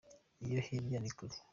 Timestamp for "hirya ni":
0.67-1.11